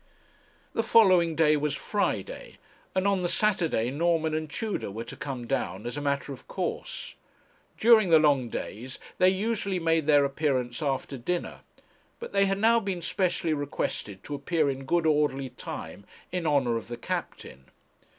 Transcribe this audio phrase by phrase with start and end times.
[0.73, 2.57] The following day was Friday,
[2.95, 6.47] and on the Saturday Norman and Tudor were to come down as a matter of
[6.47, 7.13] course.
[7.77, 11.59] During the long days, they usually made their appearance after dinner;
[12.19, 16.77] but they had now been specially requested to appear in good orderly time, in honour
[16.77, 17.65] of the captain.